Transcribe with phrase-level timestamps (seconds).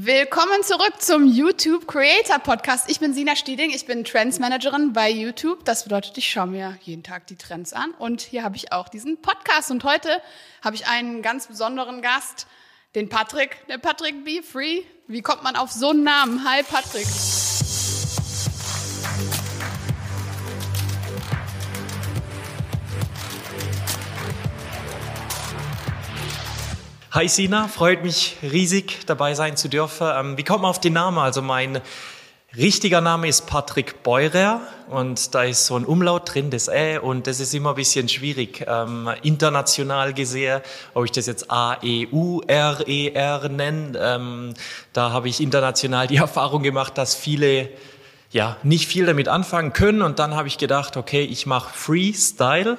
[0.00, 2.88] Willkommen zurück zum YouTube Creator Podcast.
[2.88, 5.64] Ich bin Sina Stieding, ich bin Trends Managerin bei YouTube.
[5.64, 8.88] Das bedeutet, ich schaue mir jeden Tag die Trends an und hier habe ich auch
[8.88, 10.22] diesen Podcast und heute
[10.62, 12.46] habe ich einen ganz besonderen Gast,
[12.94, 14.82] den Patrick, der Patrick Be Free.
[15.08, 16.48] Wie kommt man auf so einen Namen?
[16.48, 17.06] Hi Patrick.
[27.10, 30.06] Hi Sina, freut mich riesig dabei sein zu dürfen.
[30.14, 31.16] Ähm, wie kommt man auf den Namen?
[31.16, 31.80] Also mein
[32.54, 34.60] richtiger Name ist Patrick Beurer
[34.90, 38.10] und da ist so ein Umlaut drin, das Ä und das ist immer ein bisschen
[38.10, 40.60] schwierig, ähm, international gesehen,
[40.92, 43.98] ob ich das jetzt A-E-U-R-E-R nenne.
[43.98, 44.52] Ähm,
[44.92, 47.70] da habe ich international die Erfahrung gemacht, dass viele
[48.30, 52.76] ja, nicht viel damit anfangen können und dann habe ich gedacht, okay, ich mache Freestyle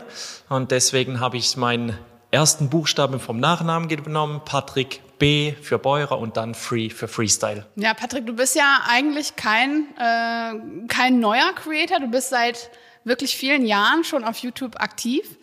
[0.49, 1.97] und deswegen habe ich mein
[2.31, 7.65] ersten Buchstaben vom Nachnamen genommen, Patrick B für Beurer und dann Free für Freestyle.
[7.75, 11.99] Ja, Patrick, du bist ja eigentlich kein, äh, kein neuer Creator.
[11.99, 12.69] Du bist seit
[13.03, 15.37] wirklich vielen Jahren schon auf YouTube aktiv,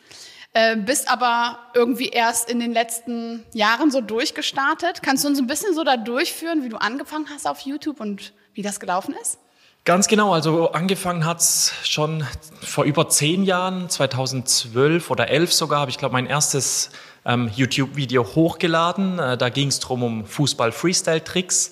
[0.55, 5.03] äh, bist aber irgendwie erst in den letzten Jahren so durchgestartet.
[5.03, 8.33] Kannst du uns ein bisschen so da durchführen, wie du angefangen hast auf YouTube und
[8.55, 9.39] wie das gelaufen ist?
[9.87, 12.27] Ganz genau, also angefangen hat's schon
[12.61, 16.91] vor über zehn Jahren, 2012 oder 11 sogar, habe ich glaube mein erstes
[17.25, 19.20] ähm, YouTube-Video hochgeladen.
[19.20, 21.70] Äh, da ging es drum um Fußball-Freestyle-Tricks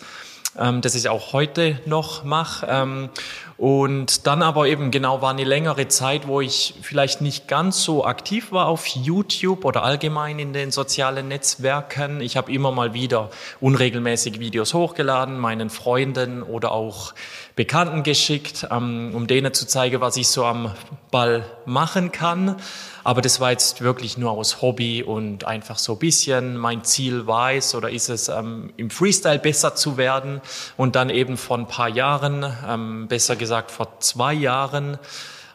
[0.59, 2.67] ähm, das ich auch heute noch mache.
[2.69, 3.09] Ähm,
[3.57, 8.05] und dann aber eben genau war eine längere Zeit, wo ich vielleicht nicht ganz so
[8.05, 12.21] aktiv war auf YouTube oder allgemein in den sozialen Netzwerken.
[12.21, 17.15] Ich habe immer mal wieder unregelmäßig Videos hochgeladen, meinen Freunden oder auch
[17.57, 20.75] Bekannten geschickt, ähm, um denen zu zeigen, was ich so am
[21.13, 22.57] Ball machen kann.
[23.05, 27.29] Aber das war jetzt wirklich nur aus Hobby und einfach so ein bisschen mein Ziel
[27.29, 30.41] war es oder ist es, ähm, im Freestyle besser zu werden.
[30.77, 34.99] Und dann eben vor ein paar Jahren, ähm, besser gesagt vor zwei Jahren,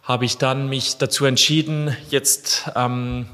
[0.03, 2.71] habe ich dann mich dazu entschieden, jetzt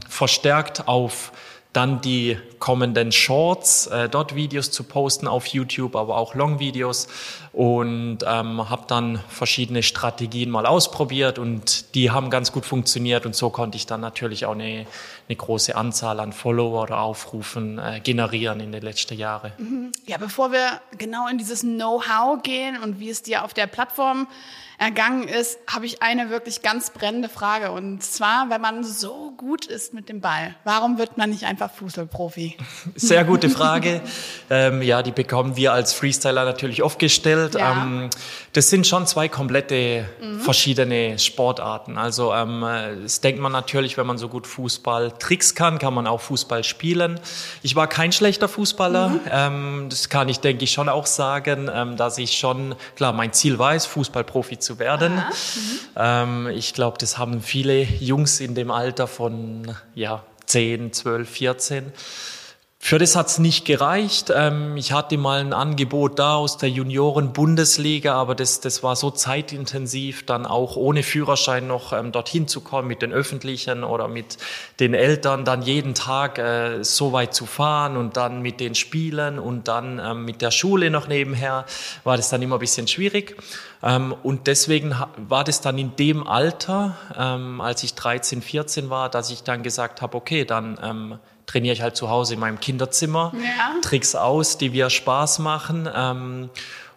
[0.09, 1.31] verstärkt auf
[1.75, 7.07] dann die kommenden Shorts, äh, dort Videos zu posten auf YouTube, aber auch Long-Videos
[7.51, 13.35] und ähm, habe dann verschiedene Strategien mal ausprobiert und die haben ganz gut funktioniert und
[13.35, 14.85] so konnte ich dann natürlich auch eine,
[15.27, 19.51] eine große Anzahl an Follower oder Aufrufen äh, generieren in den letzten Jahren.
[19.57, 19.91] Mhm.
[20.05, 24.27] Ja, bevor wir genau in dieses Know-how gehen und wie es dir auf der Plattform
[24.77, 27.71] ergangen ist, habe ich eine wirklich ganz brennende Frage.
[27.71, 31.71] Und zwar, wenn man so gut ist mit dem Ball, warum wird man nicht einfach
[31.71, 32.57] Fußballprofi?
[32.95, 34.01] Sehr gute Frage.
[34.49, 37.55] ähm, ja, die bekommen wir als Freestyler natürlich oft gestellt.
[37.55, 37.83] Ja.
[37.83, 38.09] Ähm,
[38.53, 40.39] das sind schon zwei komplette mhm.
[40.39, 41.97] verschiedene Sportarten.
[41.97, 42.65] Also ähm,
[43.03, 46.63] das denkt man natürlich, wenn man so gut Fußball Tricks kann, kann man auch Fußball
[46.63, 47.19] spielen.
[47.61, 49.09] Ich war kein schlechter Fußballer.
[49.09, 49.19] Mhm.
[49.31, 53.33] Ähm, das kann ich, denke ich, schon auch sagen, ähm, dass ich schon, klar, mein
[53.33, 55.15] Ziel war es, Fußballprofi zu werden.
[55.15, 55.79] Mhm.
[55.95, 61.93] Ähm, ich glaube, das haben viele Jungs in dem Alter von ja, 10, 12, 14.
[62.87, 64.31] Für das hat's nicht gereicht.
[64.31, 69.09] Ähm, ich hatte mal ein Angebot da aus der Junioren-Bundesliga, aber das, das war so
[69.09, 74.37] zeitintensiv, dann auch ohne Führerschein noch ähm, dorthin zu kommen mit den Öffentlichen oder mit
[74.79, 79.39] den Eltern, dann jeden Tag äh, so weit zu fahren und dann mit den Spielen
[79.39, 81.65] und dann ähm, mit der Schule noch nebenher,
[82.03, 83.35] war das dann immer ein bisschen schwierig.
[83.81, 86.97] Und deswegen war das dann in dem Alter,
[87.59, 91.95] als ich 13, 14 war, dass ich dann gesagt habe, okay, dann trainiere ich halt
[91.95, 93.79] zu Hause in meinem Kinderzimmer, ja.
[93.81, 95.89] Tricks aus, die wir Spaß machen.
[95.93, 96.49] Ähm,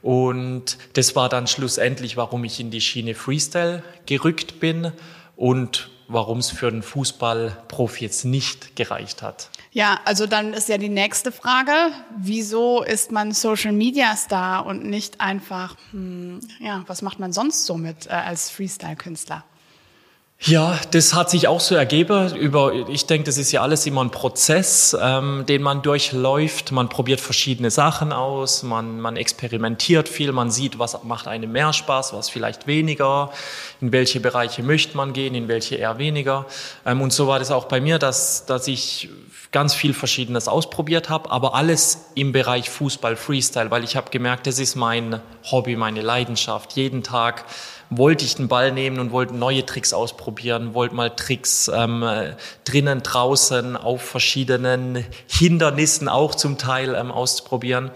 [0.02, 4.92] und das war dann schlussendlich, warum ich in die Schiene Freestyle gerückt bin
[5.36, 9.50] und warum es für einen Fußballprofi jetzt nicht gereicht hat.
[9.72, 11.72] Ja, also dann ist ja die nächste Frage,
[12.16, 17.66] wieso ist man Social Media Star und nicht einfach, hm, ja, was macht man sonst
[17.66, 19.44] so mit äh, als Freestyle-Künstler?
[20.40, 22.32] Ja, das hat sich auch so ergeben.
[22.36, 26.70] Über, ich denke, das ist ja alles immer ein Prozess, ähm, den man durchläuft.
[26.70, 31.72] Man probiert verschiedene Sachen aus, man, man experimentiert viel, man sieht, was macht einem mehr
[31.72, 33.32] Spaß, was vielleicht weniger,
[33.80, 36.46] in welche Bereiche möchte man gehen, in welche eher weniger.
[36.86, 39.08] Ähm, und so war das auch bei mir, dass, dass ich
[39.50, 44.46] ganz viel Verschiedenes ausprobiert habe, aber alles im Bereich Fußball, Freestyle, weil ich habe gemerkt,
[44.46, 45.20] das ist mein
[45.50, 46.74] Hobby, meine Leidenschaft.
[46.74, 47.44] Jeden Tag
[47.90, 52.04] wollte ich den Ball nehmen und wollte neue Tricks ausprobieren, wollte mal Tricks ähm,
[52.64, 57.90] drinnen, draußen, auf verschiedenen Hindernissen auch zum Teil ähm, ausprobieren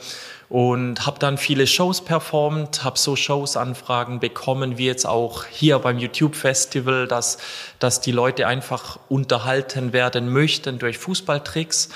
[0.52, 5.98] und habe dann viele Shows performt, habe so Shows-Anfragen bekommen, wie jetzt auch hier beim
[5.98, 7.38] YouTube-Festival, dass,
[7.78, 11.88] dass die Leute einfach unterhalten werden möchten durch Fußballtricks.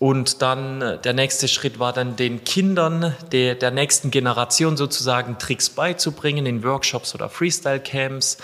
[0.00, 5.38] Und dann äh, der nächste Schritt war dann den Kindern der, der nächsten Generation sozusagen
[5.38, 8.38] Tricks beizubringen in Workshops oder Freestyle-Camps.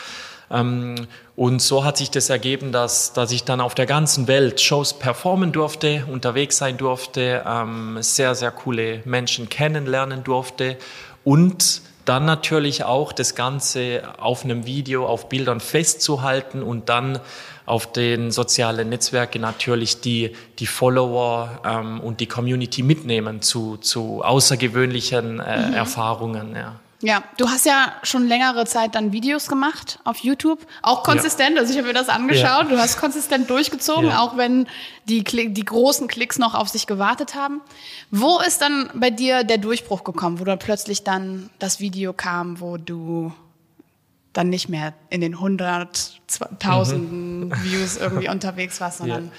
[0.50, 4.61] Ähm, und so hat sich das ergeben, dass, dass ich dann auf der ganzen Welt
[4.61, 10.76] Shows performen durfte, unterwegs sein durfte, ähm, sehr, sehr coole Menschen kennenlernen durfte
[11.25, 17.19] und dann natürlich auch das Ganze auf einem Video, auf Bildern festzuhalten und dann
[17.66, 24.22] auf den sozialen Netzwerken natürlich die, die Follower ähm, und die Community mitnehmen zu, zu
[24.22, 25.74] außergewöhnlichen äh, mhm.
[25.74, 26.54] Erfahrungen.
[26.54, 26.76] Ja.
[27.02, 31.56] Ja, du hast ja schon längere Zeit dann Videos gemacht auf YouTube, auch konsistent.
[31.56, 31.60] Ja.
[31.60, 32.64] Also ich habe mir das angeschaut.
[32.64, 32.64] Ja.
[32.64, 34.20] Du hast konsistent durchgezogen, ja.
[34.20, 34.66] auch wenn
[35.04, 37.60] die, die großen Klicks noch auf sich gewartet haben.
[38.10, 42.60] Wo ist dann bei dir der Durchbruch gekommen, wo dann plötzlich dann das Video kam,
[42.60, 43.32] wo du
[44.36, 47.52] dann nicht mehr in den hunderttausenden mhm.
[47.62, 49.32] Views irgendwie unterwegs warst, sondern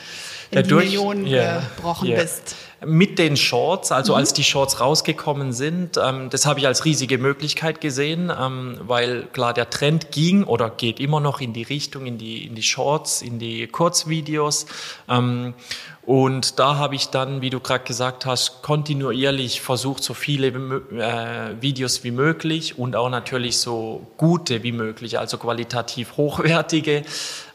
[0.51, 2.55] in die Millionen gebrochen bist?
[2.85, 4.19] mit den Shorts, also mhm.
[4.19, 9.23] als die Shorts rausgekommen sind, ähm, das habe ich als riesige Möglichkeit gesehen, ähm, weil
[9.33, 12.63] klar der Trend ging oder geht immer noch in die Richtung, in die, in die
[12.63, 14.67] Shorts, in die Kurzvideos.
[15.09, 15.55] Ähm,
[16.03, 21.61] und da habe ich dann, wie du gerade gesagt hast, kontinuierlich versucht, so viele äh,
[21.61, 27.03] Videos wie möglich und auch natürlich so gute wie möglich, also qualitativ hochwertige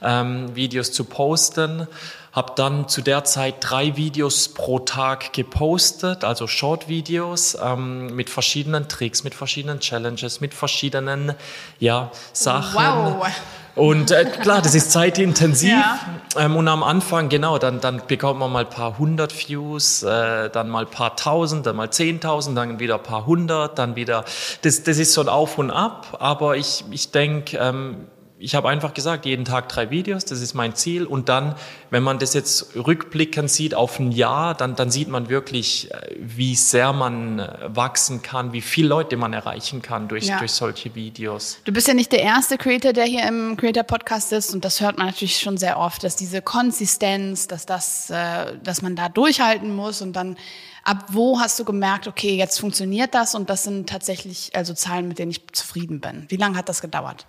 [0.03, 1.87] ähm, Videos zu posten
[2.33, 8.89] habe dann zu der Zeit drei Videos pro Tag gepostet, also Short-Videos ähm, mit verschiedenen
[8.89, 11.35] Tricks, mit verschiedenen Challenges, mit verschiedenen
[11.79, 12.85] ja, Sachen.
[12.85, 13.27] Wow.
[13.75, 15.71] Und äh, klar, das ist zeitintensiv.
[15.71, 15.99] Ja.
[16.37, 20.51] Ähm, und am Anfang, genau, dann, dann bekommt man mal ein paar hundert Views, äh,
[20.51, 24.25] dann mal ein paar tausend, dann mal zehntausend, dann wieder ein paar hundert, dann wieder.
[24.61, 26.19] Das, das ist so ein Auf und Ab.
[26.21, 28.09] Aber ich, ich denke, ähm,
[28.43, 31.07] ich habe einfach gesagt, jeden Tag drei Videos, das ist mein Ziel.
[31.07, 31.55] Und dann,
[31.91, 36.17] wenn man das jetzt rückblickend sieht auf ein Jahr, dann, dann sieht man wirklich, äh,
[36.19, 40.39] wie sehr man äh, wachsen kann, wie viele Leute man erreichen kann durch, ja.
[40.39, 41.59] durch solche Videos.
[41.65, 44.53] Du bist ja nicht der erste Creator, der hier im Creator Podcast ist.
[44.53, 48.83] Und das hört man natürlich schon sehr oft, dass diese Konsistenz, dass das, äh, dass
[48.83, 50.37] man da durchhalten muss und dann
[50.83, 55.07] ab wo hast du gemerkt, okay, jetzt funktioniert das und das sind tatsächlich also Zahlen,
[55.07, 56.27] mit denen ich zufrieden bin?
[56.29, 57.27] Wie lange hat das gedauert?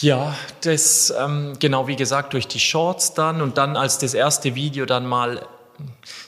[0.00, 4.54] Ja, das ähm, genau wie gesagt durch die Shorts dann und dann als das erste
[4.54, 5.46] Video dann mal,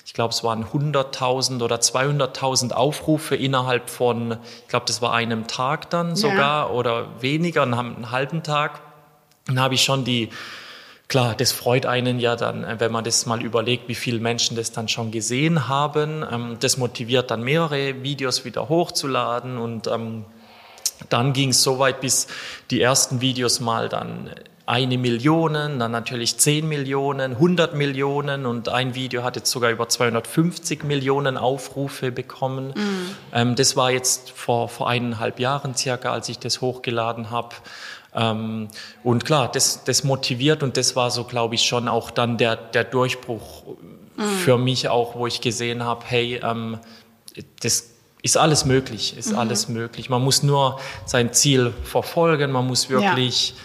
[0.07, 5.47] ich glaube es waren 100.000 oder 200.000 Aufrufe innerhalb von, ich glaube das war einem
[5.47, 6.71] Tag dann sogar ja.
[6.71, 8.81] oder weniger, einen halben Tag,
[9.47, 10.31] dann habe ich schon die
[11.09, 14.73] Klar, das freut einen ja dann, wenn man das mal überlegt, wie viele Menschen das
[14.73, 16.23] dann schon gesehen haben.
[16.31, 20.27] Ähm, das motiviert dann mehrere Videos wieder hochzuladen und ähm,
[21.09, 22.27] dann ging es so weit, bis
[22.71, 24.31] die ersten Videos mal dann
[24.69, 29.89] eine Million, dann natürlich 10 Millionen, 100 Millionen und ein Video hat jetzt sogar über
[29.89, 32.75] 250 Millionen Aufrufe bekommen.
[32.77, 33.17] Mhm.
[33.33, 37.57] Ähm, das war jetzt vor, vor eineinhalb Jahren circa, als ich das hochgeladen habe.
[38.15, 38.69] Ähm,
[39.03, 42.57] und klar, das, das motiviert und das war so, glaube ich, schon auch dann der,
[42.57, 43.63] der Durchbruch
[44.19, 44.23] mhm.
[44.23, 46.79] für mich auch, wo ich gesehen habe, hey, ähm,
[47.63, 47.95] das
[48.29, 49.39] ist alles möglich, ist mhm.
[49.39, 50.11] alles möglich.
[50.11, 53.57] Man muss nur sein Ziel verfolgen, man muss wirklich ja.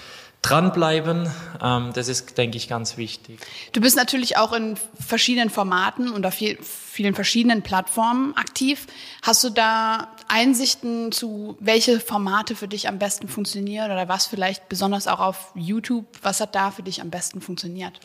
[0.42, 1.30] dranbleiben.
[1.62, 3.40] Ähm, das ist, denke ich, ganz wichtig.
[3.74, 8.88] Du bist natürlich auch in verschiedenen Formaten und auf vielen verschiedenen Plattformen aktiv.
[9.22, 14.70] Hast du da Einsichten zu, welche Formate für dich am besten funktionieren oder was vielleicht
[14.70, 18.00] besonders auch auf YouTube, was hat da für dich am besten funktioniert?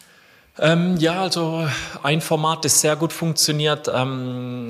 [0.59, 1.69] Ähm, ja, also
[2.03, 4.67] ein Format, das sehr gut funktioniert, ähm,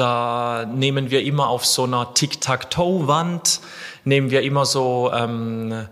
[0.00, 3.60] da nehmen wir immer auf so einer Tic-Tac-Toe-Wand,
[4.04, 5.86] nehmen wir immer so ähm,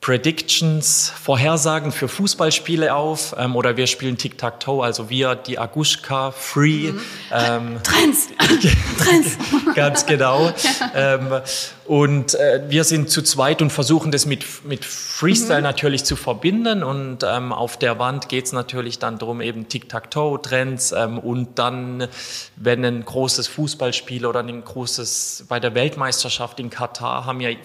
[0.00, 6.92] Predictions, Vorhersagen für Fußballspiele auf ähm, oder wir spielen Tic-Tac-Toe, also wir, die Agushka, Free.
[6.92, 7.00] Mhm.
[7.32, 8.28] Ähm, Trends!
[8.98, 9.36] Trends!
[9.74, 10.52] ganz genau.
[10.94, 11.40] ähm,
[11.88, 15.64] und äh, wir sind zu zweit und versuchen das mit, mit Freestyle mhm.
[15.64, 16.82] natürlich zu verbinden.
[16.82, 22.08] Und ähm, auf der Wand geht es natürlich dann darum, eben Tic-Tac-Toe-Trends ähm, und dann,
[22.56, 27.56] wenn ein großes Fußballspiel oder ein großes, bei der Weltmeisterschaft in Katar haben wir,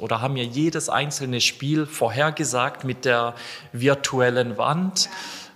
[0.00, 3.34] oder haben wir jedes einzelne Spiel Spiel vorhergesagt mit der
[3.72, 5.08] virtuellen Wand.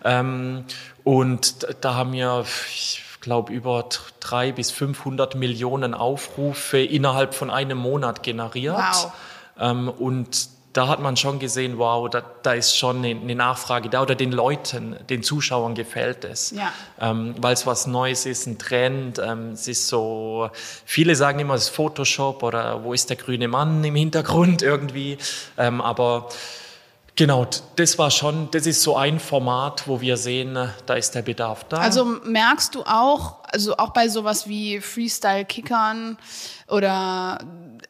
[0.04, 0.64] Ähm,
[1.04, 3.86] und da haben wir, ich glaube, über
[4.20, 8.76] drei bis 500 Millionen Aufrufe innerhalb von einem Monat generiert.
[8.76, 9.12] Wow.
[9.58, 13.88] Ähm, und da hat man schon gesehen, wow, da, da ist schon eine, eine, Nachfrage
[13.88, 16.72] da oder den Leuten, den Zuschauern gefällt es, ja.
[17.00, 19.18] ähm, weil es was Neues ist, ein Trend.
[19.18, 20.50] Ähm, es ist so,
[20.84, 25.18] viele sagen immer, es ist Photoshop oder wo ist der grüne Mann im Hintergrund irgendwie,
[25.58, 26.28] ähm, aber
[27.20, 27.46] Genau,
[27.76, 31.20] das war schon, das ist so ein Format, wo wir sehen, äh, da ist der
[31.20, 31.76] Bedarf da.
[31.76, 36.18] Also merkst du auch, also auch bei sowas wie Freestyle-Kickern
[36.68, 37.38] oder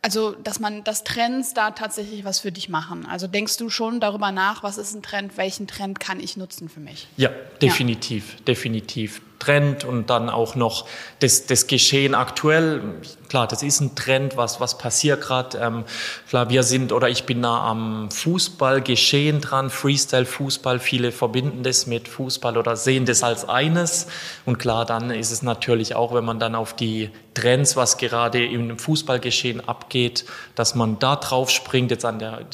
[0.02, 3.06] also dass man das Trends da tatsächlich was für dich machen.
[3.06, 6.68] Also denkst du schon darüber nach, was ist ein Trend, welchen Trend kann ich nutzen
[6.68, 7.08] für mich?
[7.16, 8.44] Ja, definitiv, ja.
[8.46, 9.20] definitiv.
[9.40, 10.86] Trend und dann auch noch
[11.18, 12.82] das, das Geschehen aktuell.
[13.28, 15.58] Klar, das ist ein Trend, was, was passiert gerade.
[15.58, 15.84] Ähm,
[16.28, 20.78] klar, wir sind oder ich bin nah am Fußballgeschehen dran, Freestyle-Fußball.
[20.78, 24.06] Viele verbinden das mit Fußball oder sehen das als eines.
[24.44, 28.44] Und klar, dann ist es natürlich auch, wenn man dann auf die Trends, was gerade
[28.44, 32.46] im Fußballgeschehen abgeht, dass man da drauf springt, jetzt an der,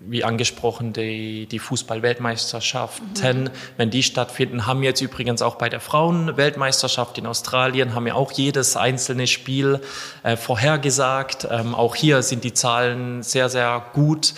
[0.00, 3.50] wie angesprochen, die, die Fußball-Weltmeisterschaften, mhm.
[3.76, 8.32] wenn die stattfinden, haben jetzt übrigens auch bei der Frauen-Weltmeisterschaft in Australien, haben ja auch
[8.32, 9.80] jedes einzelne Spiel
[10.22, 11.46] äh, vorhergesagt.
[11.50, 14.34] Ähm, auch hier sind die Zahlen sehr, sehr gut.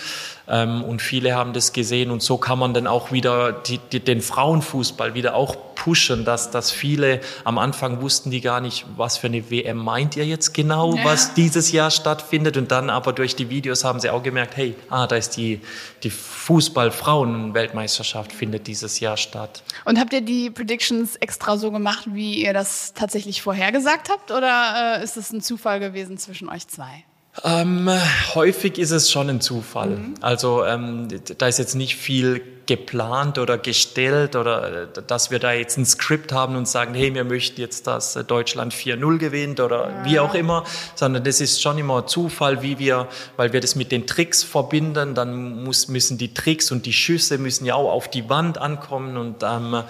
[0.47, 3.99] Ähm, und viele haben das gesehen und so kann man dann auch wieder die, die,
[3.99, 9.17] den Frauenfußball wieder auch pushen, dass, dass viele am Anfang wussten die gar nicht, was
[9.17, 11.03] für eine WM meint ihr jetzt genau, ja.
[11.03, 14.75] was dieses Jahr stattfindet und dann aber durch die Videos haben sie auch gemerkt, hey,
[14.89, 15.59] ah, da ist die,
[16.03, 19.63] die Fußball-Frauen-Weltmeisterschaft findet dieses Jahr statt.
[19.85, 24.99] Und habt ihr die Predictions extra so gemacht, wie ihr das tatsächlich vorhergesagt habt oder
[24.99, 27.05] äh, ist es ein Zufall gewesen zwischen euch zwei?
[27.45, 27.89] Ähm,
[28.35, 29.89] häufig ist es schon ein Zufall.
[29.89, 30.13] Mhm.
[30.19, 31.07] Also ähm,
[31.37, 35.85] da ist jetzt nicht viel geplant oder gestellt oder äh, dass wir da jetzt ein
[35.85, 40.05] Skript haben und sagen, hey, wir möchten jetzt, dass äh, Deutschland 4-0 gewinnt oder ja.
[40.05, 43.07] wie auch immer, sondern das ist schon immer Zufall, wie wir,
[43.37, 47.37] weil wir das mit den Tricks verbinden, dann muss, müssen die Tricks und die Schüsse
[47.37, 49.83] müssen ja auch auf die Wand ankommen und ähm,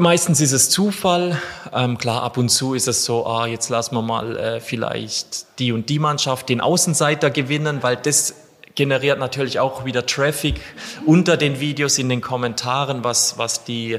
[0.00, 1.42] Meistens ist es Zufall.
[1.74, 5.58] Ähm, klar, ab und zu ist es so, ah, jetzt lassen wir mal äh, vielleicht
[5.58, 8.36] die und die Mannschaft den Außenseiter gewinnen, weil das
[8.76, 10.60] generiert natürlich auch wieder Traffic
[11.04, 13.98] unter den Videos in den Kommentaren, was, was die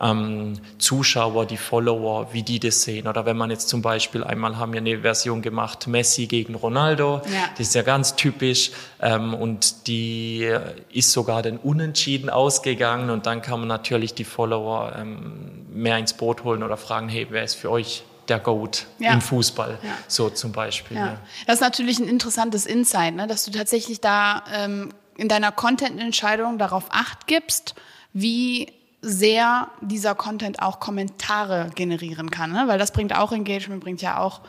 [0.00, 3.08] ähm, Zuschauer, die Follower, wie die das sehen.
[3.08, 7.22] Oder wenn man jetzt zum Beispiel einmal haben wir eine Version gemacht, Messi gegen Ronaldo,
[7.26, 7.48] ja.
[7.56, 10.50] das ist ja ganz typisch ähm, und die
[10.92, 16.12] ist sogar dann unentschieden ausgegangen und dann kann man natürlich die Follower ähm, mehr ins
[16.12, 19.12] Boot holen oder fragen, hey, wer ist für euch der Goat ja.
[19.12, 19.90] im Fußball, ja.
[20.08, 20.96] so zum Beispiel.
[20.96, 21.18] Ja.
[21.46, 23.26] Das ist natürlich ein interessantes Insight, ne?
[23.26, 27.74] dass du tatsächlich da ähm, in deiner Content-Entscheidung darauf acht gibst,
[28.12, 28.72] wie
[29.02, 32.64] sehr dieser Content auch Kommentare generieren kann, ne?
[32.66, 34.40] weil das bringt auch Engagement, bringt ja auch.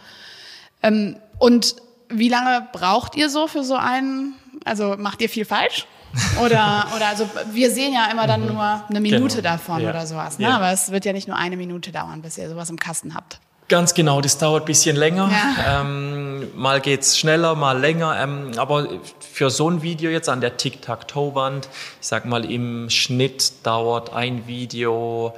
[0.81, 1.75] Ähm, und
[2.09, 4.33] wie lange braucht ihr so für so einen?
[4.65, 5.85] Also macht ihr viel falsch?
[6.41, 8.53] Oder, oder also wir sehen ja immer dann mhm.
[8.53, 9.49] nur eine Minute genau.
[9.49, 9.89] davon ja.
[9.89, 10.39] oder sowas.
[10.39, 10.45] Ne?
[10.45, 10.55] Ja.
[10.55, 13.39] Aber es wird ja nicht nur eine Minute dauern, bis ihr sowas im Kasten habt.
[13.69, 15.29] Ganz genau, das dauert ein bisschen länger.
[15.29, 15.81] Ja.
[15.81, 18.17] Ähm, mal geht's schneller, mal länger.
[18.17, 18.87] Ähm, aber
[19.19, 21.67] für so ein Video jetzt an der Tic-Tac-Toe-Wand,
[21.99, 25.33] ich sag mal, im Schnitt dauert ein Video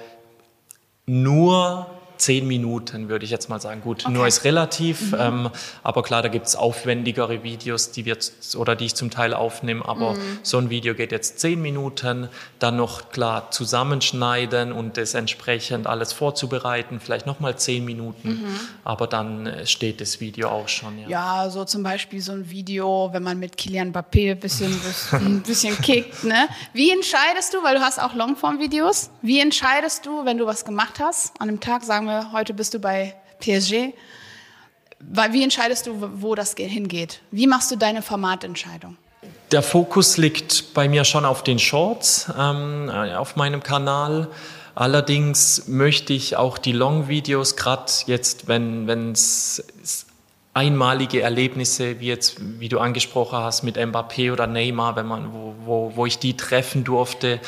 [1.08, 1.88] nur
[2.20, 3.82] zehn Minuten, würde ich jetzt mal sagen.
[3.82, 4.14] Gut, okay.
[4.14, 5.18] nur ist relativ, mhm.
[5.20, 5.50] ähm,
[5.84, 8.18] aber klar, da gibt's aufwendigere Videos, die wir
[8.56, 10.40] oder die ich zum Teil aufnehme, aber mhm.
[10.44, 12.28] so ein Video geht jetzt zehn Minuten,
[12.60, 18.60] dann noch klar zusammenschneiden und das entsprechend alles vorzubereiten, vielleicht nochmal zehn Minuten, mhm.
[18.84, 21.00] aber dann äh, steht das Video auch schon.
[21.00, 21.08] Ja.
[21.08, 24.78] ja, so zum Beispiel so ein Video, wenn man mit Kilian Mbappé ein bisschen,
[25.12, 26.24] ein bisschen kickt.
[26.26, 26.50] Ne?
[26.74, 31.00] Wie entscheidest du, weil du hast auch Longform-Videos, wie entscheidest du, wenn du was gemacht
[31.00, 33.94] hast, an einem Tag, sagen wir, heute bist du bei PSG.
[35.00, 37.22] Wie entscheidest du, wo das hingeht?
[37.32, 38.98] Wie machst du deine Formatentscheidung?
[39.52, 44.28] Der Fokus liegt bei mir schon auf den Shorts ähm, auf meinem Kanal.
[44.76, 50.06] Allerdings möchte ich auch die Long-Videos, gerade jetzt, wenn es
[50.54, 55.56] einmalige Erlebnisse, wie jetzt, wie du angesprochen hast, mit Mbappé oder Neymar, wenn man, wo,
[55.66, 57.40] wo, wo ich die treffen durfte,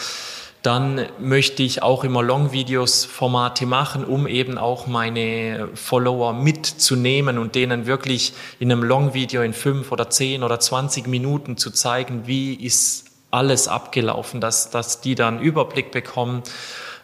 [0.61, 7.87] dann möchte ich auch immer Long-Videos-Formate machen, um eben auch meine Follower mitzunehmen und denen
[7.87, 13.05] wirklich in einem Long-Video in fünf oder zehn oder zwanzig Minuten zu zeigen, wie ist
[13.31, 16.43] alles abgelaufen, dass, dass die dann Überblick bekommen,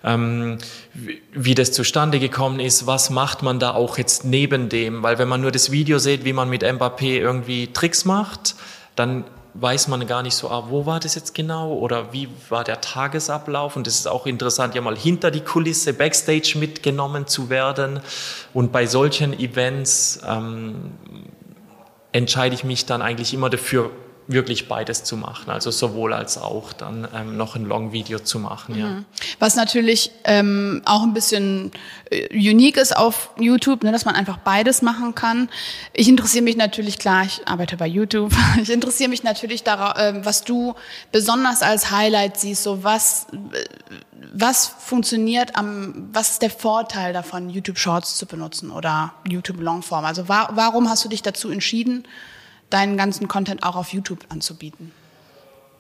[0.04, 0.60] ähm,
[0.94, 5.18] wie, wie das zustande gekommen ist, was macht man da auch jetzt neben dem, weil
[5.18, 8.56] wenn man nur das Video sieht, wie man mit Mbappé irgendwie Tricks macht,
[8.96, 9.24] dann
[9.60, 12.82] weiß man gar nicht so, ah, wo war das jetzt genau oder wie war der
[12.82, 13.76] Tagesablauf.
[13.76, 18.00] Und es ist auch interessant, ja mal hinter die Kulisse, backstage mitgenommen zu werden.
[18.54, 20.92] Und bei solchen Events ähm,
[22.12, 23.92] entscheide ich mich dann eigentlich immer dafür,
[24.28, 28.76] wirklich beides zu machen, also sowohl als auch dann ähm, noch ein Long-Video zu machen.
[28.76, 28.80] Mhm.
[28.80, 29.04] Ja.
[29.40, 31.72] Was natürlich ähm, auch ein bisschen
[32.12, 35.50] äh, unique ist auf YouTube, ne, dass man einfach beides machen kann.
[35.94, 40.26] Ich interessiere mich natürlich, klar, ich arbeite bei YouTube, ich interessiere mich natürlich darauf, äh,
[40.26, 40.76] was du
[41.14, 43.64] besonders als Highlight siehst, so was, äh,
[44.34, 50.04] was funktioniert am, was ist der Vorteil davon, YouTube Shorts zu benutzen oder YouTube Longform?
[50.04, 52.06] Also wa warum hast du dich dazu entschieden,
[52.70, 54.92] deinen ganzen Content auch auf YouTube anzubieten?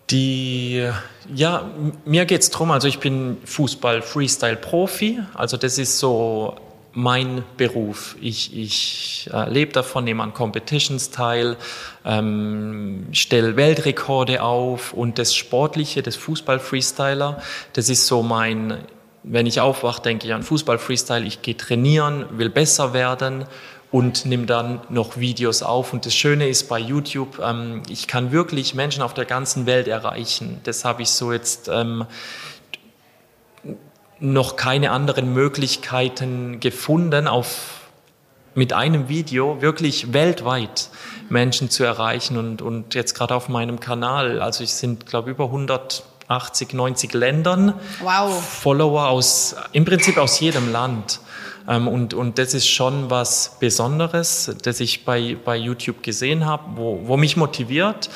[0.09, 0.89] Die,
[1.33, 1.69] ja,
[2.05, 2.71] mir geht's drum.
[2.71, 5.19] Also ich bin Fußball-Freestyle-Profi.
[5.33, 6.55] Also das ist so
[6.93, 8.15] mein Beruf.
[8.21, 11.57] Ich, ich äh, lebe davon, nehme an Competitions teil,
[12.05, 17.39] ähm, stelle Weltrekorde auf und das Sportliche, das Fußball-Freestyler,
[17.73, 18.79] das ist so mein,
[19.21, 23.45] wenn ich aufwache, denke ich an Fußball-Freestyle, ich gehe trainieren, will besser werden
[23.91, 25.93] und nimm dann noch Videos auf.
[25.93, 29.87] Und das Schöne ist bei YouTube, ähm, ich kann wirklich Menschen auf der ganzen Welt
[29.87, 30.59] erreichen.
[30.63, 32.05] Das habe ich so jetzt ähm,
[34.19, 37.73] noch keine anderen Möglichkeiten gefunden, auf
[38.55, 40.89] mit einem Video wirklich weltweit
[41.29, 45.51] Menschen zu erreichen und, und jetzt gerade auf meinem Kanal, also ich sind glaube über
[46.27, 48.43] 180, 90 Ländern, wow.
[48.43, 51.21] Follower aus, im Prinzip aus jedem Land.
[51.69, 56.63] Ähm, und, und das ist schon was Besonderes, das ich bei, bei YouTube gesehen habe,
[56.75, 58.09] wo, wo mich motiviert.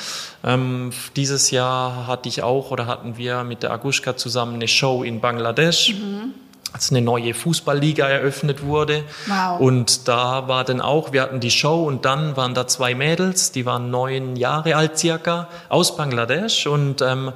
[0.44, 5.02] Ähm, dieses Jahr hatte ich auch oder hatten wir mit der Agushka zusammen eine Show
[5.02, 5.94] in Bangladesch.
[5.94, 6.34] Mhm
[6.72, 9.04] als eine neue Fußballliga eröffnet wurde.
[9.26, 9.60] Wow.
[9.60, 13.52] Und da war dann auch, wir hatten die Show und dann waren da zwei Mädels,
[13.52, 17.32] die waren neun Jahre alt circa, aus Bangladesch und ähm,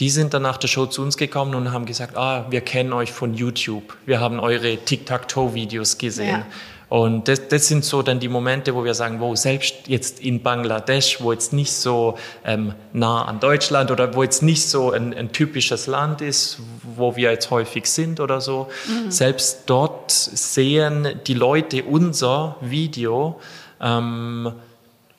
[0.00, 2.92] die sind dann nach der Show zu uns gekommen und haben gesagt, ah, wir kennen
[2.92, 6.40] euch von YouTube, wir haben eure Tic-Tac-Toe-Videos gesehen.
[6.40, 6.46] Ja.
[6.88, 10.42] Und das, das sind so dann die Momente, wo wir sagen, wo selbst jetzt in
[10.42, 15.14] Bangladesch, wo jetzt nicht so ähm, nah an Deutschland oder wo jetzt nicht so ein,
[15.14, 19.08] ein, typisches Land ist, wo wir jetzt häufig sind oder so, mhm.
[19.08, 23.38] selbst dort sehen die Leute unser Video
[23.80, 24.52] ähm,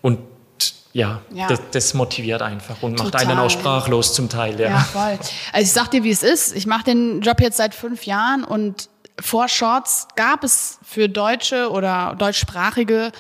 [0.02, 0.20] und
[0.94, 1.48] ja, ja.
[1.48, 4.60] Das, das, motiviert einfach und macht einen auch sprachlos zum Teil.
[4.60, 5.18] Ja, ja voll.
[5.54, 6.56] Also ich sag dir, wie es ist.
[6.56, 11.70] Ich mache den Job jetzt seit fünf Jahren und vor Shorts gab es für deutsche
[11.70, 13.12] oder deutschsprachige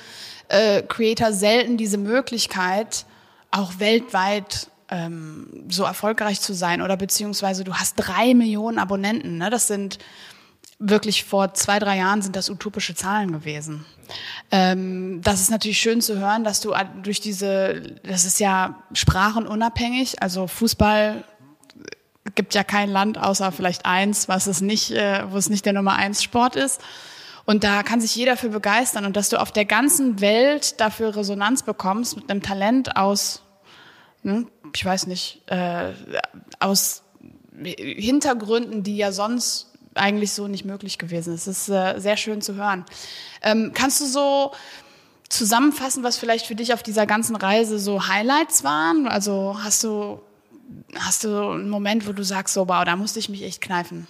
[0.49, 3.05] äh, Creator selten diese Möglichkeit,
[3.51, 9.37] auch weltweit ähm, so erfolgreich zu sein oder beziehungsweise du hast drei Millionen Abonnenten.
[9.37, 9.49] Ne?
[9.49, 9.97] Das sind
[10.81, 13.85] wirklich vor zwei, drei Jahren sind das utopische Zahlen gewesen.
[14.49, 20.21] Ähm, das ist natürlich schön zu hören, dass du durch diese, das ist ja sprachenunabhängig,
[20.21, 21.23] also Fußball
[22.35, 25.73] gibt ja kein Land außer vielleicht eins, was es nicht, äh, wo es nicht der
[25.73, 26.81] Nummer eins Sport ist.
[27.45, 31.15] Und da kann sich jeder für begeistern und dass du auf der ganzen Welt dafür
[31.15, 33.41] Resonanz bekommst mit einem Talent aus,
[34.23, 35.91] ne, ich weiß nicht, äh,
[36.59, 37.03] aus
[37.63, 41.33] Hintergründen, die ja sonst eigentlich so nicht möglich gewesen.
[41.33, 42.85] Es ist äh, sehr schön zu hören.
[43.41, 44.51] Ähm, kannst du so
[45.29, 49.07] zusammenfassen, was vielleicht für dich auf dieser ganzen Reise so Highlights waren?
[49.07, 50.21] Also hast du,
[50.95, 54.07] hast du einen Moment, wo du sagst, so, wow, da musste ich mich echt kneifen?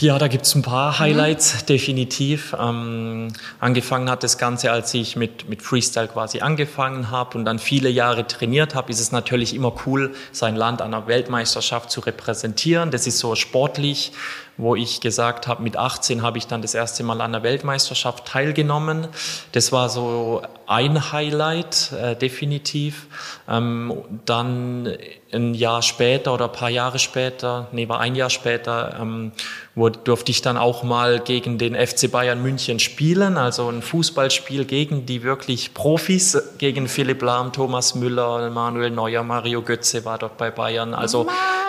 [0.00, 1.66] Ja, da gibt es ein paar Highlights, mhm.
[1.66, 2.54] definitiv.
[2.58, 3.28] Ähm,
[3.60, 7.88] angefangen hat das Ganze, als ich mit, mit Freestyle quasi angefangen habe und dann viele
[7.88, 12.90] Jahre trainiert habe, ist es natürlich immer cool, sein Land an einer Weltmeisterschaft zu repräsentieren.
[12.90, 14.12] Das ist so sportlich,
[14.56, 18.26] wo ich gesagt habe, mit 18 habe ich dann das erste Mal an der Weltmeisterschaft
[18.26, 19.08] teilgenommen.
[19.52, 23.06] Das war so ein Highlight, äh, definitiv.
[23.48, 23.92] Ähm,
[24.24, 24.96] dann
[25.32, 29.32] ein Jahr später oder ein paar Jahre später, nee, war ein Jahr später, ähm,
[29.74, 34.64] wo durfte ich dann auch mal gegen den FC Bayern München spielen, also ein Fußballspiel
[34.64, 40.36] gegen die wirklich Profis, gegen Philipp Lahm, Thomas Müller, Manuel Neuer, Mario Götze war dort
[40.38, 40.94] bei Bayern.
[40.94, 41.26] Also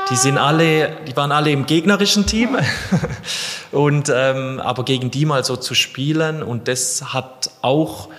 [0.09, 2.57] die sind alle, die waren alle im gegnerischen Team
[3.71, 8.09] und ähm, aber gegen die mal so zu spielen und das hat auch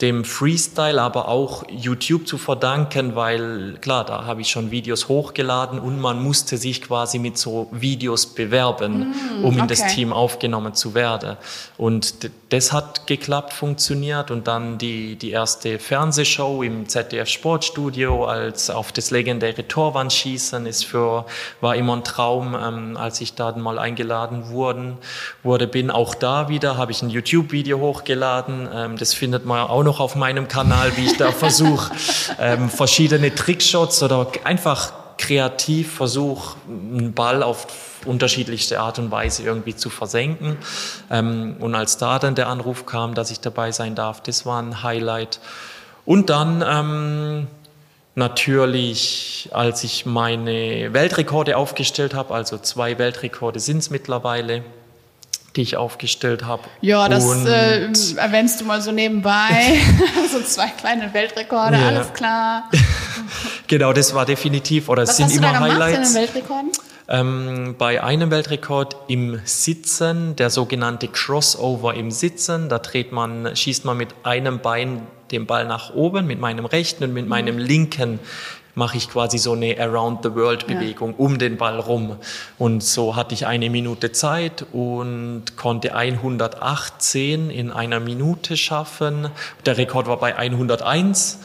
[0.00, 5.78] dem Freestyle, aber auch YouTube zu verdanken, weil klar, da habe ich schon Videos hochgeladen
[5.78, 9.68] und man musste sich quasi mit so Videos bewerben, mm, um in okay.
[9.68, 11.36] das Team aufgenommen zu werden.
[11.78, 18.70] Und das hat geklappt, funktioniert und dann die, die erste Fernsehshow im ZDF Sportstudio als
[18.70, 21.26] auf das legendäre Torwandschießen ist für,
[21.60, 24.98] war immer ein Traum, ähm, als ich da mal eingeladen wurden,
[25.42, 25.90] wurde, bin.
[25.90, 30.14] Auch da wieder habe ich ein YouTube-Video hochgeladen, ähm, das findet man auch noch auf
[30.14, 31.92] meinem Kanal, wie ich da versuche,
[32.38, 37.66] ähm, verschiedene Trickshots oder einfach kreativ versuche, einen Ball auf
[38.04, 40.56] unterschiedlichste Art und Weise irgendwie zu versenken.
[41.10, 44.60] Ähm, und als da dann der Anruf kam, dass ich dabei sein darf, das war
[44.60, 45.40] ein Highlight.
[46.04, 47.46] Und dann ähm,
[48.14, 54.62] natürlich, als ich meine Weltrekorde aufgestellt habe, also zwei Weltrekorde sind es mittlerweile,
[55.56, 56.64] die ich aufgestellt habe.
[56.80, 59.78] Ja, das äh, erwähnst du mal so nebenbei.
[60.32, 61.88] so zwei kleine Weltrekorde, ja.
[61.88, 62.70] alles klar.
[63.66, 66.08] genau, das war definitiv, oder es sind immer da gemacht Highlights.
[66.08, 66.72] In den Weltrekorden?
[67.06, 73.84] Ähm, bei einem Weltrekord im Sitzen, der sogenannte Crossover im Sitzen, da dreht man, schießt
[73.84, 78.20] man mit einem Bein den Ball nach oben, mit meinem rechten und mit meinem linken
[78.74, 81.16] mache ich quasi so eine Around the World Bewegung ja.
[81.18, 82.16] um den Ball rum.
[82.58, 89.28] Und so hatte ich eine Minute Zeit und konnte 118 in einer Minute schaffen.
[89.64, 91.40] Der Rekord war bei 101.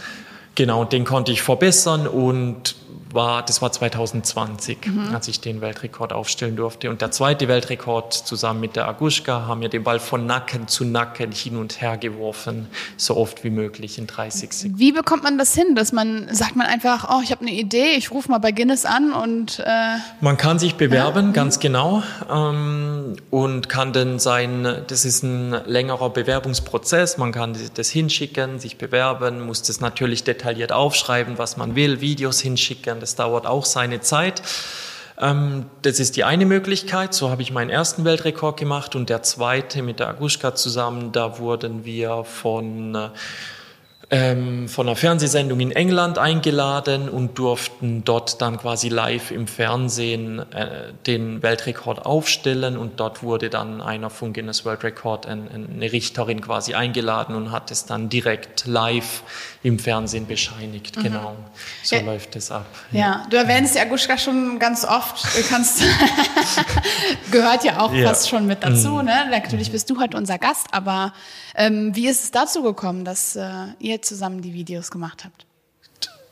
[0.55, 2.75] Genau, den konnte ich verbessern und
[3.13, 5.13] war, das war 2020, mhm.
[5.13, 6.89] als ich den Weltrekord aufstellen durfte.
[6.89, 10.85] Und der zweite Weltrekord zusammen mit der Aguschka haben wir den Ball von Nacken zu
[10.85, 12.67] Nacken hin und her geworfen,
[12.97, 14.79] so oft wie möglich in 30 Sekunden.
[14.79, 17.93] Wie bekommt man das hin, dass man, sagt man einfach, oh, ich habe eine Idee,
[17.97, 19.59] ich rufe mal bei Guinness an und...
[19.59, 21.31] Äh, man kann sich bewerben, ja.
[21.31, 27.89] ganz genau, ähm, und kann dann sein, das ist ein längerer Bewerbungsprozess, man kann das
[27.89, 33.45] hinschicken, sich bewerben, muss das natürlich detailliert aufschreiben, was man will, Videos hinschicken, das dauert
[33.45, 34.41] auch seine Zeit.
[35.19, 37.13] Ähm, das ist die eine Möglichkeit.
[37.13, 41.39] So habe ich meinen ersten Weltrekord gemacht und der zweite mit der Aguschka zusammen, da
[41.39, 43.09] wurden wir von äh,
[44.11, 50.39] ähm, von einer Fernsehsendung in England eingeladen und durften dort dann quasi live im Fernsehen
[50.51, 55.91] äh, den Weltrekord aufstellen und dort wurde dann einer von Guinness World Record, ein, eine
[55.91, 59.21] Richterin quasi eingeladen und hat es dann direkt live
[59.61, 60.95] im Fernsehen bescheinigt.
[60.97, 61.03] Mhm.
[61.03, 61.35] Genau,
[61.83, 62.01] so ja.
[62.01, 62.65] läuft es ab.
[62.91, 62.99] Ja.
[62.99, 63.27] ja.
[63.29, 65.23] du erwähnst die Aguschka schon ganz oft.
[65.37, 65.83] Du kannst
[67.31, 68.07] gehört ja auch ja.
[68.07, 68.89] fast schon mit dazu.
[68.89, 69.05] Mhm.
[69.05, 69.27] Ne?
[69.29, 71.13] Natürlich bist du heute unser Gast, aber
[71.55, 75.45] ähm, wie ist es dazu gekommen, dass äh, ihr zusammen die Videos gemacht habt?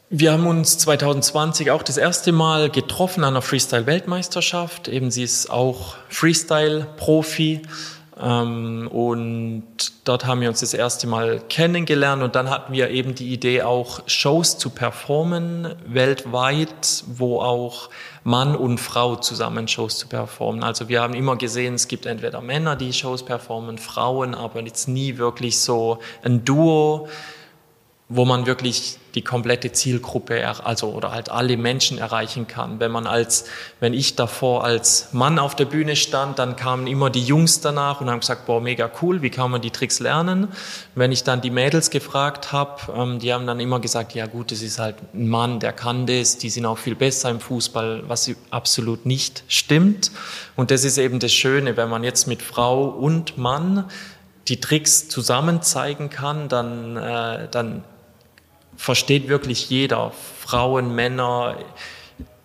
[0.10, 4.88] Wir haben uns 2020 auch das erste Mal getroffen an einer Freestyle-Weltmeisterschaft.
[4.88, 7.64] Eben sie ist auch Freestyle-Profi.
[8.20, 9.64] Ähm, und
[10.06, 13.62] dort haben wir uns das erste Mal kennengelernt und dann hatten wir eben die Idee,
[13.62, 17.90] auch Shows zu performen weltweit, wo auch
[18.24, 20.64] Mann und Frau zusammen Shows zu performen.
[20.64, 24.88] Also wir haben immer gesehen, es gibt entweder Männer, die Shows performen, Frauen, aber jetzt
[24.88, 27.08] nie wirklich so ein Duo
[28.10, 32.80] wo man wirklich die komplette Zielgruppe, also oder halt alle Menschen erreichen kann.
[32.80, 33.46] Wenn man als,
[33.82, 38.00] wenn ich davor als Mann auf der Bühne stand, dann kamen immer die Jungs danach
[38.00, 40.48] und haben gesagt, boah, mega cool, wie kann man die Tricks lernen?
[40.96, 44.52] Wenn ich dann die Mädels gefragt habe, ähm, die haben dann immer gesagt, ja gut,
[44.52, 48.04] das ist halt ein Mann, der kann das, die sind auch viel besser im Fußball,
[48.08, 50.12] was absolut nicht stimmt.
[50.56, 53.86] Und das ist eben das Schöne, wenn man jetzt mit Frau und Mann
[54.48, 57.84] die Tricks zusammen zeigen kann, dann, äh, dann
[58.78, 61.58] versteht wirklich jeder, Frauen, Männer,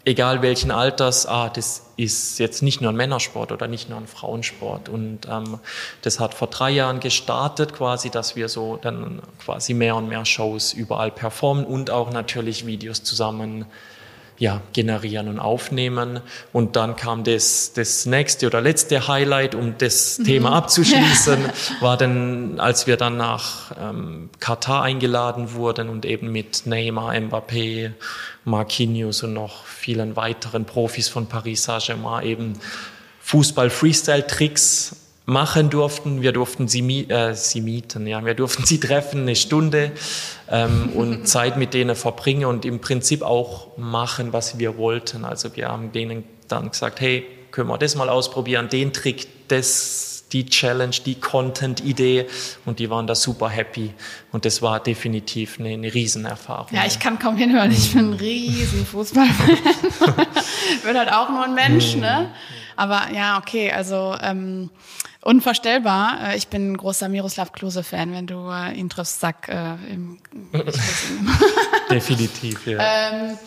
[0.05, 4.09] egal welchen Alters, ah, das ist jetzt nicht nur ein Männersport oder nicht nur ein
[4.09, 4.89] Frauensport.
[4.89, 5.61] Und ähm,
[6.01, 10.25] das hat vor drei Jahren gestartet, quasi, dass wir so dann quasi mehr und mehr
[10.25, 13.67] Shows überall performen und auch natürlich Videos zusammen
[14.43, 16.19] ja, generieren und aufnehmen.
[16.53, 20.25] Und dann kam das, das nächste oder letzte Highlight, um das mhm.
[20.25, 21.39] Thema abzuschließen,
[21.79, 27.93] war dann, als wir dann nach ähm, Katar eingeladen wurden und eben mit Neymar, Mbappé,
[28.45, 32.59] Marquinhos und noch vielen weiteren Profis von Paris Saint-Germain eben
[33.21, 34.97] Fußball-Freestyle-Tricks
[35.33, 36.23] machen durften.
[36.23, 39.93] Wir durften sie, äh, sie mieten, ja, wir durften sie treffen, eine Stunde
[40.51, 45.25] ähm, und Zeit mit denen verbringen und im Prinzip auch machen, was wir wollten.
[45.25, 50.13] Also wir haben denen dann gesagt, hey, können wir das mal ausprobieren, den Trick, das
[50.33, 52.27] die Challenge, die Content-Idee
[52.65, 53.93] und die waren da super happy
[54.33, 56.69] und das war definitiv eine, eine Riesenerfahrung.
[56.75, 59.59] Ja, ich kann kaum hinhören, ich bin ein riesen Fußballfan.
[60.85, 62.31] bin halt auch nur ein Mensch, ne?
[62.77, 64.71] Aber ja, okay, also ähm,
[65.23, 66.33] unvorstellbar.
[66.33, 68.13] Äh, ich bin ein großer Miroslav Klose-Fan.
[68.13, 70.19] Wenn du äh, ihn triffst, sag äh, im,
[71.91, 72.79] Definitiv, ja.
[72.81, 73.39] Ähm,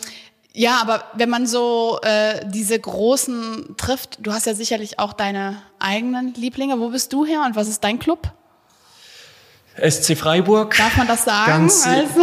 [0.53, 5.61] ja, aber wenn man so äh, diese großen trifft, du hast ja sicherlich auch deine
[5.79, 6.79] eigenen Lieblinge.
[6.79, 8.31] Wo bist du her und was ist dein Club?
[9.77, 10.75] SC Freiburg.
[10.77, 11.51] Darf man das sagen?
[11.51, 12.21] Ganz, also,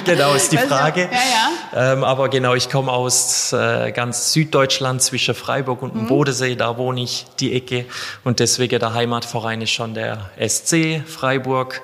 [0.04, 1.02] genau, ist die Frage.
[1.02, 1.92] Ja, ja.
[1.92, 6.08] Ähm, aber genau, ich komme aus äh, ganz Süddeutschland zwischen Freiburg und dem mhm.
[6.08, 7.84] Bodensee, da wohne ich die Ecke
[8.24, 11.82] und deswegen der Heimatverein ist schon der SC Freiburg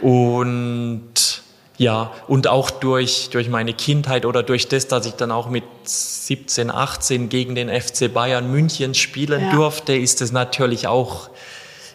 [0.00, 1.42] und
[1.78, 5.64] ja, und auch durch, durch meine Kindheit oder durch das, dass ich dann auch mit
[5.84, 9.52] 17, 18 gegen den FC Bayern München spielen ja.
[9.52, 11.28] durfte, ist es natürlich auch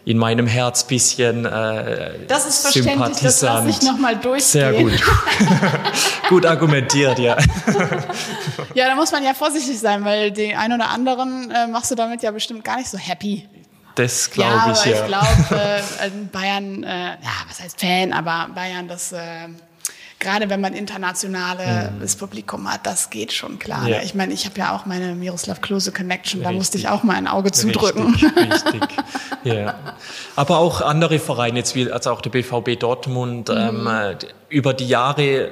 [0.03, 4.41] in meinem Herz bisschen äh, Das ist verständlich, das lasse ich nochmal durchgehen.
[4.41, 4.93] Sehr gut.
[6.29, 7.37] gut argumentiert, ja.
[8.73, 11.95] ja, da muss man ja vorsichtig sein, weil die ein oder anderen äh, machst du
[11.95, 13.47] damit ja bestimmt gar nicht so happy.
[13.95, 15.01] Das glaube ja, ich, ja.
[15.01, 15.61] ich glaube,
[15.99, 19.11] äh, Bayern, äh, ja, was heißt Fan, aber Bayern, das...
[19.11, 19.49] Äh,
[20.21, 22.19] gerade wenn man internationales mhm.
[22.19, 23.87] Publikum hat, das geht schon klar.
[23.89, 24.01] Ja.
[24.03, 26.43] Ich meine, ich habe ja auch meine Miroslav Klose Connection, richtig.
[26.43, 28.13] da musste ich auch mal ein Auge zudrücken.
[28.13, 28.81] Richtig, richtig.
[29.43, 29.75] ja.
[30.37, 33.55] Aber auch andere Vereine, jetzt wie also auch der BVB Dortmund, mhm.
[33.57, 34.15] ähm, äh,
[34.47, 35.51] über die Jahre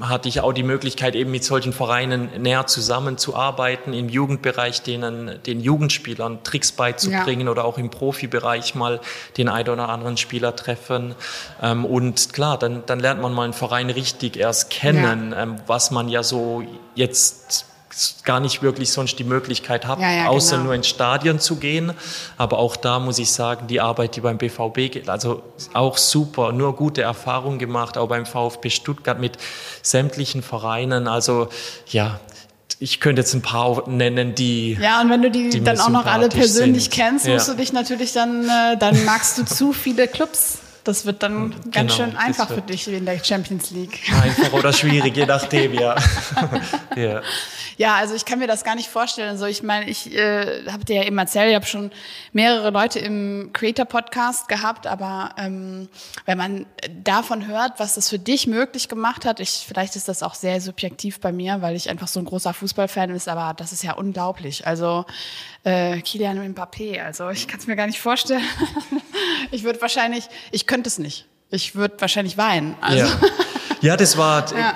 [0.00, 5.60] hatte ich auch die Möglichkeit, eben mit solchen Vereinen näher zusammenzuarbeiten, im Jugendbereich denen, den
[5.60, 7.50] Jugendspielern Tricks beizubringen ja.
[7.50, 9.00] oder auch im Profibereich mal
[9.36, 11.14] den einen oder anderen Spieler treffen.
[11.60, 15.42] Ähm, und klar, dann, dann lernt man mal einen Verein richtig erst kennen, ja.
[15.42, 16.62] Ähm, was man ja so
[16.94, 17.66] jetzt
[18.24, 20.66] gar nicht wirklich sonst die Möglichkeit habe, ja, ja, außer genau.
[20.66, 21.92] nur ins Stadion zu gehen.
[22.36, 25.42] Aber auch da muss ich sagen, die Arbeit, die beim BVB geht, also
[25.74, 29.38] auch super, nur gute Erfahrungen gemacht, auch beim VfB Stuttgart mit
[29.82, 31.08] sämtlichen Vereinen.
[31.08, 31.48] Also
[31.86, 32.20] ja,
[32.80, 34.74] ich könnte jetzt ein paar nennen, die.
[34.80, 36.94] Ja, und wenn du die, die dann auch noch alle persönlich sind.
[36.94, 37.54] kennst, musst ja.
[37.54, 40.58] du dich natürlich dann, äh, dann magst du zu viele Clubs.
[40.84, 44.00] Das wird dann genau, ganz schön einfach für dich in der Champions League.
[44.22, 45.96] Einfach oder schwierig, je nachdem, ja.
[46.96, 47.22] ja.
[47.78, 49.28] Ja, also ich kann mir das gar nicht vorstellen.
[49.30, 51.92] Also ich meine, ich äh, habe dir ja eben erzählt, ich habe schon
[52.32, 55.88] mehrere Leute im Creator-Podcast gehabt, aber ähm,
[56.24, 56.66] wenn man
[57.04, 60.60] davon hört, was das für dich möglich gemacht hat, ich, vielleicht ist das auch sehr
[60.60, 63.92] subjektiv bei mir, weil ich einfach so ein großer Fußballfan ist, aber das ist ja
[63.92, 64.66] unglaublich.
[64.66, 65.06] Also
[65.62, 68.42] äh, Kilian Mbappé, also ich kann es mir gar nicht vorstellen.
[69.50, 71.26] ich würde wahrscheinlich, ich könnte es nicht.
[71.50, 72.76] Ich würde wahrscheinlich weinen.
[72.80, 73.04] Also.
[73.04, 73.20] Ja.
[73.80, 74.74] ja, das war ja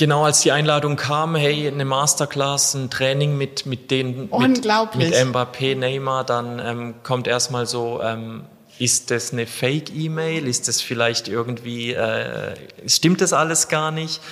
[0.00, 5.14] genau als die Einladung kam, hey, eine Masterclass, ein Training mit, mit den, mit, mit
[5.14, 8.46] Mbappé, Neymar, dann ähm, kommt erstmal so, ähm,
[8.78, 10.48] ist das eine Fake-E-Mail?
[10.48, 12.54] Ist das vielleicht irgendwie, äh,
[12.86, 14.22] stimmt das alles gar nicht?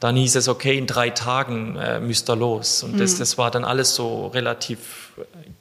[0.00, 2.82] Dann hieß es, okay, in drei Tagen äh, müsst ihr los.
[2.82, 2.98] Und mhm.
[2.98, 5.12] das, das war dann alles so relativ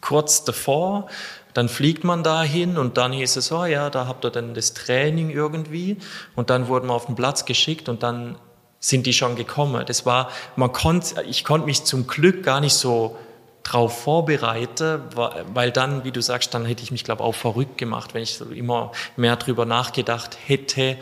[0.02, 1.08] kurz davor.
[1.54, 4.74] Dann fliegt man dahin und dann hieß es, oh ja, da habt ihr dann das
[4.74, 5.98] Training irgendwie.
[6.36, 8.38] Und dann wurden wir auf den Platz geschickt und dann
[8.80, 9.84] sind die schon gekommen.
[9.86, 13.16] Das war, man konnte, ich konnte mich zum Glück gar nicht so
[13.64, 15.02] drauf vorbereiten,
[15.54, 18.24] weil dann, wie du sagst, dann hätte ich mich, glaube ich, auch verrückt gemacht, wenn
[18.24, 20.98] ich immer mehr drüber nachgedacht hätte.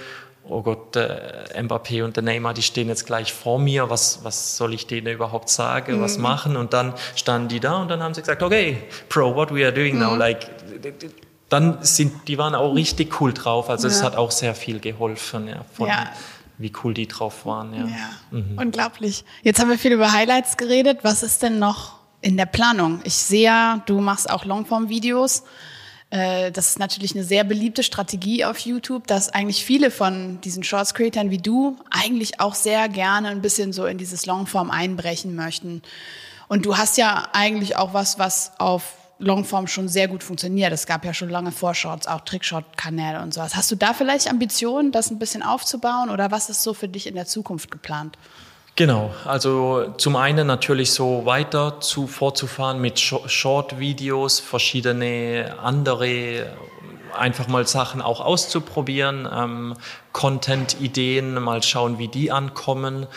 [0.49, 3.89] Oh Gott, der Mbappé und der Neymar, die stehen jetzt gleich vor mir.
[3.89, 5.97] Was, was soll ich denen überhaupt sagen?
[5.97, 6.01] Mhm.
[6.01, 6.57] Was machen?
[6.57, 8.77] Und dann standen die da und dann haben sie gesagt, okay,
[9.09, 10.01] Pro, what we are doing mhm.
[10.01, 10.15] now?
[10.15, 10.49] Like,
[11.49, 13.69] dann sind, die waren auch richtig cool drauf.
[13.69, 14.05] Also es ja.
[14.05, 16.09] hat auch sehr viel geholfen, ja, von, ja
[16.59, 17.73] wie cool die drauf waren.
[17.73, 18.57] Ja, ja mhm.
[18.57, 19.23] unglaublich.
[19.41, 20.99] Jetzt haben wir viel über Highlights geredet.
[21.03, 22.99] Was ist denn noch in der Planung?
[23.05, 25.43] Ich sehe ja, du machst auch Longform-Videos.
[26.11, 30.63] Äh, das ist natürlich eine sehr beliebte Strategie auf YouTube, dass eigentlich viele von diesen
[30.63, 35.81] Shorts-Creatern wie du eigentlich auch sehr gerne ein bisschen so in dieses Longform einbrechen möchten.
[36.47, 40.71] Und du hast ja eigentlich auch was, was auf Longform schon sehr gut funktioniert.
[40.71, 43.55] Es gab ja schon lange Vorshorts, auch Trickshot-Kanäle und sowas.
[43.55, 47.05] Hast du da vielleicht Ambitionen, das ein bisschen aufzubauen oder was ist so für dich
[47.05, 48.17] in der Zukunft geplant?
[48.79, 56.45] Genau, also zum einen natürlich so weiter zu fortzufahren mit Short-Videos, verschiedene andere
[57.13, 59.73] einfach mal Sachen auch auszuprobieren, ähm,
[60.13, 63.07] Content-Ideen, mal schauen, wie die ankommen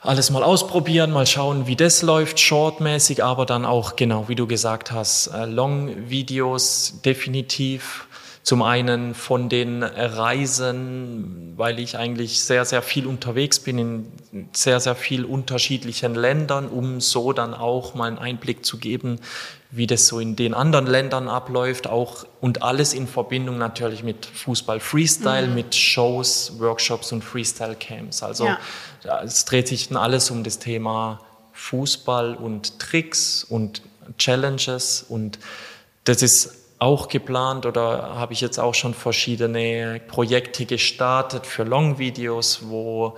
[0.00, 4.46] alles mal ausprobieren, mal schauen, wie das läuft, shortmäßig, aber dann auch, genau, wie du
[4.46, 8.06] gesagt hast, äh, Long-Videos definitiv.
[8.48, 14.80] Zum einen von den Reisen, weil ich eigentlich sehr, sehr viel unterwegs bin in sehr,
[14.80, 19.20] sehr viel unterschiedlichen Ländern, um so dann auch mal einen Einblick zu geben,
[19.70, 24.24] wie das so in den anderen Ländern abläuft, auch und alles in Verbindung natürlich mit
[24.24, 25.54] Fußball Freestyle, mhm.
[25.54, 28.22] mit Shows, Workshops und Freestyle Camps.
[28.22, 29.22] Also ja.
[29.22, 31.20] es dreht sich dann alles um das Thema
[31.52, 33.82] Fußball und Tricks und
[34.16, 35.38] Challenges und
[36.04, 42.68] das ist auch geplant oder habe ich jetzt auch schon verschiedene Projekte gestartet für Long-Videos,
[42.68, 43.16] wo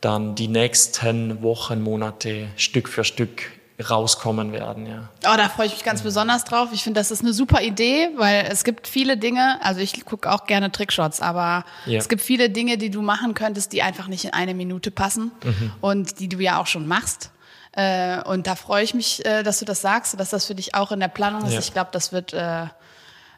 [0.00, 3.52] dann die nächsten Wochen, Monate Stück für Stück
[3.90, 5.08] rauskommen werden, ja.
[5.24, 6.04] Oh, da freue ich mich ganz mhm.
[6.04, 6.68] besonders drauf.
[6.72, 10.30] Ich finde, das ist eine super Idee, weil es gibt viele Dinge, also ich gucke
[10.30, 11.98] auch gerne Trickshots, aber ja.
[11.98, 15.32] es gibt viele Dinge, die du machen könntest, die einfach nicht in eine Minute passen
[15.42, 15.72] mhm.
[15.80, 17.30] und die du ja auch schon machst.
[17.76, 20.74] Äh, und da freue ich mich, äh, dass du das sagst, dass das für dich
[20.74, 21.52] auch in der Planung ist.
[21.52, 21.58] Ja.
[21.58, 22.66] Ich glaube, das wird äh,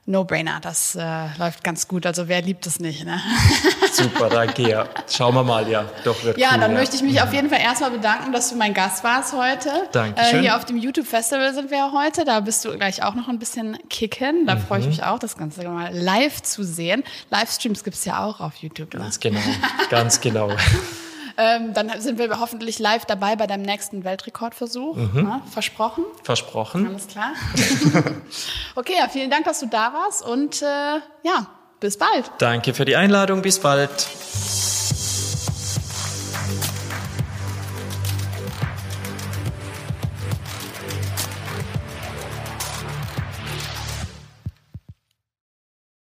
[0.09, 2.07] No-Brainer, das äh, läuft ganz gut.
[2.07, 3.21] Also wer liebt es nicht, ne?
[3.93, 4.87] Super, danke, ja.
[5.11, 5.85] Schauen wir mal, ja.
[6.05, 6.79] Doch, wird Ja, cool, dann ja.
[6.79, 9.71] möchte ich mich auf jeden Fall erstmal bedanken, dass du mein Gast warst heute.
[9.91, 10.39] Dankeschön.
[10.39, 12.25] Äh, hier auf dem YouTube-Festival sind wir ja heute.
[12.25, 14.47] Da bist du gleich auch noch ein bisschen kicken.
[14.47, 17.03] Da freue ich mich auch, das Ganze mal live zu sehen.
[17.31, 18.95] Livestreams gibt's ja auch auf YouTube.
[18.95, 19.01] Ne?
[19.01, 19.41] Ganz genau,
[19.91, 20.51] ganz genau.
[21.39, 24.97] Ähm, dann sind wir hoffentlich live dabei bei deinem nächsten Weltrekordversuch.
[24.97, 25.43] Ne?
[25.51, 26.05] Versprochen.
[26.23, 26.87] Versprochen.
[26.87, 27.33] Alles klar.
[28.75, 30.67] okay, ja, vielen Dank, dass du da warst und äh,
[31.25, 31.47] ja,
[31.81, 32.31] bis bald.
[32.39, 33.43] Danke für die Einladung.
[33.43, 33.91] Bis bald.